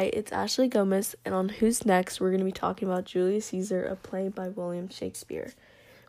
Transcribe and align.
Hi, 0.00 0.06
it's 0.14 0.32
Ashley 0.32 0.66
Gomez, 0.66 1.14
and 1.26 1.34
on 1.34 1.50
Who's 1.50 1.84
Next, 1.84 2.22
we're 2.22 2.30
going 2.30 2.38
to 2.38 2.46
be 2.46 2.52
talking 2.52 2.88
about 2.88 3.04
Julius 3.04 3.44
Caesar, 3.48 3.84
a 3.84 3.96
play 3.96 4.30
by 4.30 4.48
William 4.48 4.88
Shakespeare, 4.88 5.52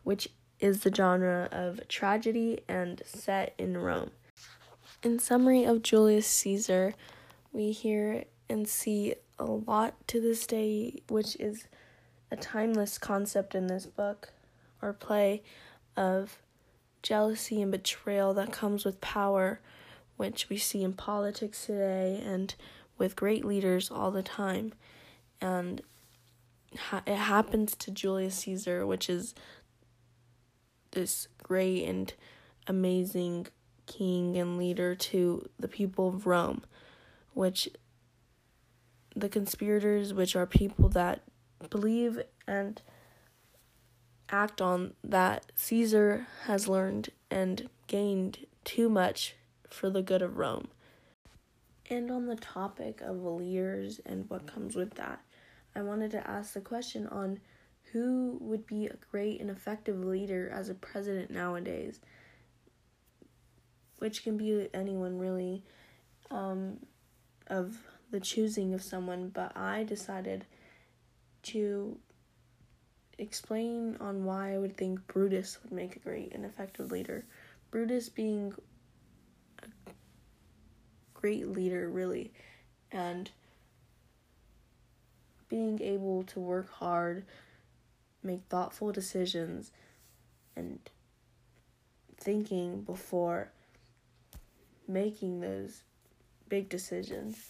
which 0.04 0.30
is 0.62 0.84
the 0.84 0.96
genre 0.96 1.50
of 1.52 1.86
tragedy 1.90 2.62
and 2.70 3.02
set 3.06 3.54
in 3.58 3.78
Rome. 3.78 4.12
In 5.04 5.20
summary 5.20 5.66
of 5.66 5.84
Julius 5.84 6.26
Caesar, 6.26 6.94
we 7.52 7.74
hear 7.74 8.24
and 8.50 8.66
see 8.66 9.16
a 9.38 9.44
lot 9.44 9.96
to 10.08 10.22
this 10.22 10.48
day, 10.48 11.02
which 11.10 11.36
is 11.36 11.68
a 12.32 12.38
timeless 12.38 12.98
concept 12.98 13.56
in 13.56 13.68
this 13.68 13.88
book 13.88 14.32
or 14.82 14.94
play 14.94 15.44
of 15.98 16.38
jealousy 17.04 17.62
and 17.62 17.74
betrayal 17.74 18.34
that 18.36 18.54
comes 18.54 18.86
with 18.86 19.02
power, 19.02 19.60
which 20.16 20.48
we 20.48 20.56
see 20.56 20.82
in 20.82 20.94
politics 20.94 21.66
today 21.66 22.24
and 22.26 22.56
with 23.02 23.16
great 23.16 23.44
leaders 23.44 23.90
all 23.90 24.12
the 24.12 24.22
time. 24.22 24.72
And 25.42 25.82
ha- 26.78 27.02
it 27.08 27.16
happens 27.16 27.76
to 27.78 27.90
Julius 27.90 28.36
Caesar, 28.36 28.86
which 28.86 29.10
is 29.10 29.34
this 30.92 31.28
great 31.42 31.84
and 31.86 32.14
amazing 32.68 33.48
king 33.88 34.38
and 34.38 34.56
leader 34.56 34.94
to 34.94 35.50
the 35.58 35.68
people 35.68 36.10
of 36.10 36.28
Rome, 36.28 36.62
which 37.34 37.70
the 39.16 39.30
conspirators, 39.30 40.14
which 40.14 40.36
are 40.36 40.46
people 40.46 40.88
that 40.90 41.24
believe 41.72 42.22
and 42.48 42.84
act 44.30 44.62
on 44.62 44.94
that 45.04 45.52
Caesar 45.56 46.28
has 46.46 46.68
learned 46.68 47.10
and 47.32 47.68
gained 47.88 48.46
too 48.64 48.90
much 48.90 49.34
for 49.68 49.90
the 49.90 50.04
good 50.04 50.22
of 50.22 50.38
Rome. 50.38 50.68
And 51.92 52.10
on 52.10 52.26
the 52.26 52.38
topic 52.38 53.02
of 53.02 53.22
leaders 53.22 54.00
and 54.06 54.30
what 54.30 54.48
comes 54.48 54.78
with 54.78 54.94
that, 54.96 55.20
I 55.76 55.82
wanted 55.82 56.12
to 56.12 56.26
ask 56.26 56.54
the 56.54 56.62
question 56.62 57.06
on 57.08 57.42
who 57.92 58.38
would 58.40 58.66
be 58.66 58.88
a 58.88 58.96
great 59.12 59.42
and 59.42 59.50
effective 59.50 60.00
leader 60.00 60.50
as 60.50 60.70
a 60.70 60.74
president 60.74 61.32
nowadays, 61.32 62.00
which 63.98 64.24
can 64.24 64.38
be 64.38 64.70
anyone 64.74 65.20
really, 65.20 65.66
um, 66.30 66.78
of 67.48 67.78
the 68.10 68.22
choosing 68.22 68.74
of 68.74 68.82
someone, 68.82 69.28
but 69.28 69.56
I 69.58 69.84
decided 69.84 70.46
to 71.44 71.98
explain 73.18 73.98
on 74.00 74.24
why 74.24 74.54
I 74.54 74.58
would 74.58 74.78
think 74.78 75.06
Brutus 75.08 75.58
would 75.62 75.74
make 75.74 75.98
a 75.98 76.00
great 76.00 76.34
and 76.34 76.46
effective 76.46 76.90
leader. 76.90 77.26
Brutus 77.70 78.08
being 78.08 78.54
great 81.22 81.48
leader, 81.48 81.88
really, 81.88 82.34
and 82.92 83.30
being 85.48 85.82
able 85.82 86.24
to 86.24 86.40
work 86.40 86.70
hard, 86.72 87.24
make 88.24 88.42
thoughtful 88.50 88.92
decisions, 88.92 89.72
and 90.56 90.80
thinking 92.18 92.82
before 92.82 93.52
making 94.88 95.40
those 95.40 95.84
big 96.50 96.68
decisions, 96.68 97.50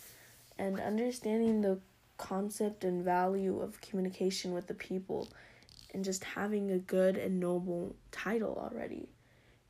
and 0.58 0.80
understanding 0.80 1.62
the 1.62 1.80
concept 2.18 2.84
and 2.84 3.04
value 3.04 3.60
of 3.62 3.82
communication 3.82 4.54
with 4.54 4.68
the 4.68 4.74
people 4.76 5.28
and 5.94 6.04
just 6.04 6.24
having 6.24 6.72
a 6.72 6.78
good 6.78 7.18
and 7.18 7.40
noble 7.40 7.96
title 8.12 8.56
already. 8.62 9.10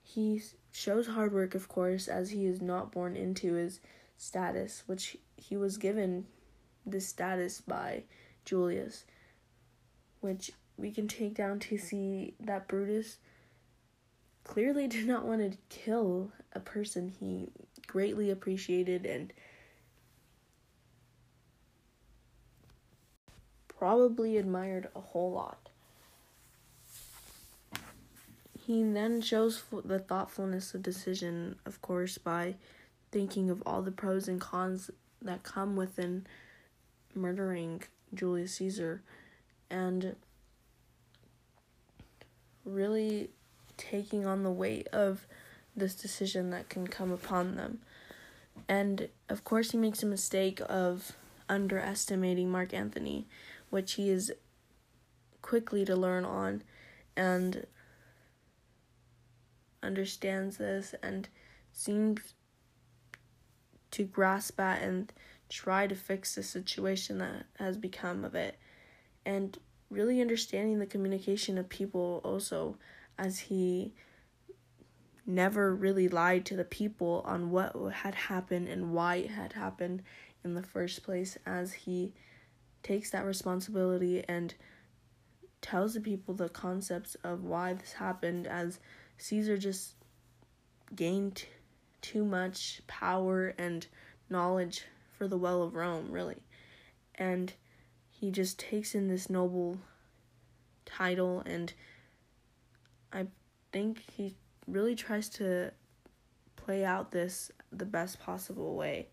He 0.04 0.42
shows 0.72 1.08
hard 1.08 1.34
work, 1.34 1.56
of 1.56 1.68
course, 1.68 2.08
as 2.08 2.32
he 2.32 2.46
is 2.46 2.62
not 2.62 2.92
born 2.92 3.16
into 3.16 3.54
his 3.54 3.80
status, 4.18 4.84
which 4.86 5.18
he 5.36 5.58
was 5.58 5.78
given 5.78 6.26
this 6.86 7.08
status 7.08 7.62
by 7.62 8.04
Julius, 8.46 9.06
which 10.22 10.52
we 10.78 10.92
can 10.92 11.08
take 11.08 11.34
down 11.34 11.60
to 11.60 11.78
see 11.78 12.34
that 12.40 12.68
Brutus 12.68 13.18
clearly 14.44 14.88
did 14.88 15.08
not 15.08 15.26
want 15.26 15.52
to 15.52 15.58
kill 15.70 16.32
a 16.54 16.60
person 16.60 17.10
he 17.10 17.50
greatly 17.88 18.30
appreciated 18.30 19.06
and 19.06 19.34
probably 23.68 24.38
admired 24.38 24.88
a 24.96 25.02
whole 25.02 25.32
lot. 25.32 25.71
He 28.72 28.84
then 28.84 29.20
shows 29.20 29.64
the 29.84 30.00
thoughtfulness 30.00 30.74
of 30.74 30.82
decision, 30.82 31.58
of 31.66 31.82
course, 31.82 32.18
by 32.18 32.56
thinking 33.12 33.50
of 33.50 33.62
all 33.66 33.82
the 33.82 33.92
pros 33.92 34.30
and 34.30 34.40
cons 34.40 34.90
that 35.22 35.44
come 35.44 35.76
within 35.76 36.26
murdering 37.14 37.84
Julius 38.14 38.54
Caesar 38.54 39.02
and 39.70 40.16
really 42.64 43.32
taking 43.76 44.26
on 44.26 44.44
the 44.44 44.50
weight 44.50 44.88
of 44.94 45.28
this 45.76 45.94
decision 45.94 46.50
that 46.52 46.70
can 46.70 46.88
come 46.88 47.12
upon 47.12 47.58
them. 47.58 47.80
And 48.70 49.10
of 49.28 49.44
course, 49.44 49.72
he 49.72 49.78
makes 49.78 50.02
a 50.02 50.06
mistake 50.06 50.62
of 50.70 51.18
underestimating 51.50 52.50
Mark 52.50 52.74
Antony, 52.74 53.28
which 53.70 53.96
he 53.96 54.10
is 54.10 54.32
quickly 55.42 55.84
to 55.84 55.94
learn 55.94 56.24
on 56.24 56.64
and 57.18 57.68
understands 59.84 60.58
this 60.58 60.96
and 61.02 61.28
seems 61.72 62.34
to 63.92 64.04
grasp 64.04 64.60
at 64.60 64.82
and 64.82 65.12
try 65.50 65.88
to 65.88 65.96
fix 65.96 66.36
the 66.36 66.44
situation 66.44 67.18
that 67.18 67.46
has 67.60 67.78
become 67.78 68.24
of 68.24 68.36
it. 68.36 68.58
And 69.26 69.58
really 69.90 70.22
understanding 70.22 70.80
the 70.80 70.86
communication 70.86 71.58
of 71.58 71.68
people 71.70 72.22
also 72.24 72.78
as 73.18 73.40
he 73.40 73.94
never 75.26 75.76
really 75.76 76.08
lied 76.08 76.46
to 76.46 76.56
the 76.56 76.64
people 76.64 77.22
on 77.26 77.52
what 77.52 77.76
had 77.94 78.16
happened 78.16 78.68
and 78.68 78.94
why 78.94 79.16
it 79.16 79.30
had 79.30 79.54
happened 79.54 80.02
in 80.44 80.56
the 80.56 80.64
first 80.64 81.04
place 81.04 81.38
as 81.46 81.74
he 81.74 82.14
takes 82.82 83.12
that 83.12 83.26
responsibility 83.26 84.24
and 84.28 84.56
tells 85.62 85.94
the 85.94 86.02
people 86.02 86.34
the 86.34 86.50
concepts 86.50 87.16
of 87.24 87.44
why 87.44 87.74
this 87.74 87.94
happened 87.94 88.48
as 88.48 88.80
Caesar 89.22 89.56
just 89.56 89.94
gained 90.96 91.46
too 92.02 92.26
much 92.26 92.82
power 92.88 93.54
and 93.56 93.86
knowledge 94.32 94.86
for 95.16 95.28
the 95.28 95.38
well 95.38 95.62
of 95.62 95.76
Rome, 95.76 96.12
really. 96.12 96.42
And 97.14 97.54
he 98.10 98.32
just 98.32 98.58
takes 98.58 98.96
in 98.96 99.08
this 99.08 99.30
noble 99.30 99.78
title, 100.86 101.44
and 101.46 101.72
I 103.14 103.28
think 103.72 104.02
he 104.18 104.34
really 104.68 104.96
tries 104.96 105.30
to 105.30 105.72
play 106.56 106.84
out 106.84 107.12
this 107.12 107.52
the 107.72 107.86
best 107.86 108.20
possible 108.20 108.76
way. 108.76 109.08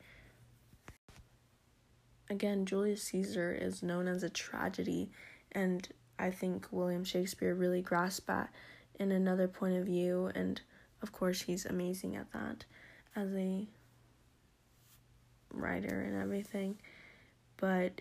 Again, 2.30 2.64
Julius 2.64 3.02
Caesar 3.04 3.52
is 3.52 3.82
known 3.82 4.08
as 4.08 4.22
a 4.22 4.30
tragedy, 4.30 5.10
and 5.52 5.86
I 6.18 6.30
think 6.30 6.66
William 6.70 7.04
Shakespeare 7.04 7.54
really 7.54 7.82
grasped 7.82 8.26
that 8.28 8.50
in 8.98 9.12
another 9.12 9.48
point 9.48 9.76
of 9.76 9.86
view, 9.86 10.31
and 10.34 10.60
of 11.03 11.12
course, 11.12 11.42
he's 11.42 11.66
amazing 11.66 12.16
at 12.16 12.32
that 12.32 12.64
as 13.14 13.32
a 13.34 13.66
writer 15.53 16.00
and 16.03 16.20
everything. 16.20 16.78
But 17.56 18.00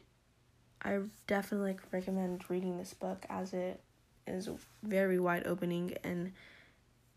I 0.81 1.00
definitely 1.25 1.78
recommend 1.91 2.50
reading 2.50 2.78
this 2.78 2.94
book 2.94 3.25
as 3.30 3.53
it 3.53 3.81
is 4.25 4.50
very 4.84 5.19
wide 5.19 5.47
opening 5.47 5.96
and 6.03 6.34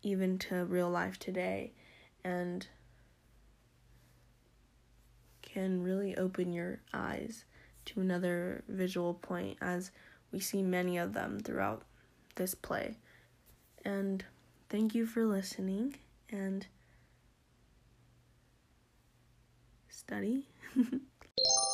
even 0.03 0.39
to 0.39 0.65
real 0.65 0.89
life 0.89 1.19
today 1.19 1.71
and 2.23 2.67
can 5.41 5.83
really 5.83 6.15
open 6.15 6.53
your 6.53 6.79
eyes 6.93 7.43
to 7.85 7.99
another 7.99 8.63
visual 8.67 9.13
point 9.13 9.57
as 9.61 9.91
we 10.31 10.39
see 10.39 10.61
many 10.63 10.97
of 10.97 11.13
them 11.13 11.39
throughout 11.39 11.83
this 12.35 12.55
play. 12.55 12.97
And 13.83 14.23
thank 14.69 14.93
you 14.95 15.05
for 15.05 15.25
listening 15.25 15.95
and 16.29 16.67
study. 19.89 20.47